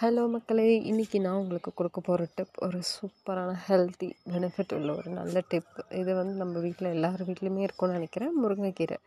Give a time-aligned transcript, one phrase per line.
[0.00, 5.42] Hello மக்களே இன்றைக்கி நான் உங்களுக்கு கொடுக்க போகிற டிப் ஒரு சூப்பரான ஹெல்த்தி பெனிஃபிட் உள்ள ஒரு நல்ல
[5.48, 5.70] டிப்
[6.00, 8.32] இது வந்து நம்ம வீட்டில் எல்லார் வீட்லேயுமே இருக்கும்னு நினைக்கிறேன்.
[8.42, 8.98] முருங்கைக்கீரை.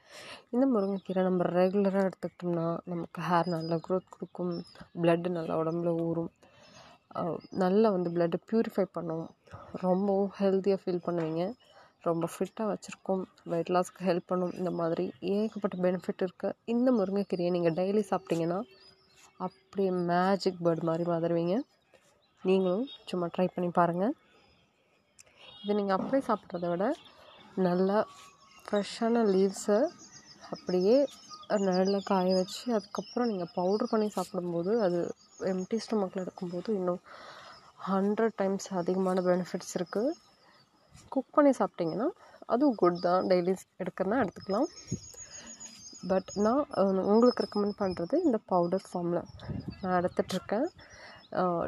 [0.49, 4.55] இந்த முருங்கைக்கீரை நம்ம ரெகுலராக எடுத்துக்கிட்டோம்னா நமக்கு ஹேர் நல்லா க்ரோத் கொடுக்கும்.
[5.01, 6.31] பிளட்டு நல்லா உடம்புல ஊறும்.
[7.63, 9.25] நல்லா வந்து பிளட்டை ப்யூரிஃபை பண்ணும்.
[9.85, 11.45] ரொம்பவும் ஹெல்த்தியாக ஃபீல் பண்ணுவீங்க.
[12.09, 13.23] ரொம்ப ஃபிட்டாக வச்சுருக்கோம்.
[13.53, 14.53] வெயிட் லாஸ்க்கு ஹெல்ப் பண்ணும்.
[14.59, 18.59] இந்த மாதிரி ஏகப்பட்ட பெனிஃபிட் இருக்குது இந்த முருங்கைக்கீரையை நீங்கள் டெய்லி சாப்பிட்டீங்கன்னா
[19.39, 21.55] அப்படியே மேஜிக் பேர்டு மாதிரி மாறிடுவீங்க
[22.43, 24.13] நீங்களும் சும்மா ட்ரை பண்ணி பாருங்கள்
[25.61, 26.85] இது நீங்கள் அப்படியே சாப்பிட்றத விட
[27.67, 27.97] நல்லா
[28.65, 29.79] ஃப்ரெஷ்ஷான லீவ்ஸை
[30.53, 30.95] அப்படியே
[31.69, 34.99] நல்லா காய வச்சு அதுக்கப்புறம் நீங்கள் பவுட்ரு பண்ணி சாப்பிடும்போது அது
[35.51, 37.01] எம்டி ஸ்டொமக்கில் இருக்கும்போது இன்னும்
[37.89, 40.15] ஹண்ட்ரட் டைம்ஸ் அதிகமான பெனிஃபிட்ஸ் இருக்குது
[41.13, 42.07] குக் பண்ணி சாப்பிட்டிங்கன்னா
[42.53, 43.23] அதுவும் குட் தான்.
[43.31, 44.67] டெய்லி எடுக்கிறனா எடுத்துக்கலாம்.
[46.11, 46.63] பட் நான்
[47.11, 49.23] உங்களுக்கு ரெக்கமெண்ட் பண்ணுறது இந்த பவுடர் ஃபார்மில்
[49.81, 50.67] நான் எடுத்துகிட்ருக்கேன்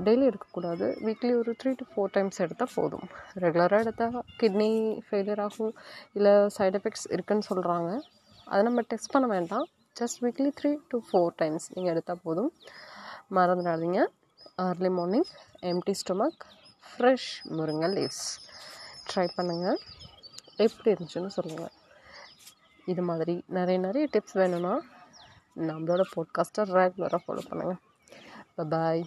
[0.05, 0.85] டெய்லி எடுக்கக்கூடாது.
[1.05, 3.07] வீக்லி ஒரு த்ரீ டு ஃபோர் டைம்ஸ் எடுத்தால் போதும்.
[3.43, 4.69] ரெகுலராக எடுத்தால் கிட்னி
[5.07, 5.73] ஃபெயிலியர் ஆகும்
[6.17, 7.89] இல்லை சைட் எஃபெக்ட்ஸ் இருக்குதுன்னு சொல்கிறாங்க
[8.51, 9.67] அதை நம்ம டெஸ்ட் பண்ண வேண்டாம்.
[9.99, 12.51] Just weekly three to four times நீங்கள் எடுத்தால் போதும்.
[13.37, 13.99] மறந்துடாதீங்க.
[14.67, 15.29] Early morning
[15.71, 16.43] empty stomach
[16.91, 18.25] fresh முருங்கை லீவ்ஸ்
[19.11, 19.79] ட்ரை பண்ணுங்கள்
[20.65, 21.71] எப்படி இருந்துச்சுன்னு சொல்லுங்கள்
[22.85, 24.73] இது மாதிரி நிறைய நிறைய டிப்ஸ் வேணும்னா
[25.59, 29.03] நம்மளோட போட்காஸ்ட்டை ரெகுலராக ஃபாலோ பண்ணுங்கள் பாய்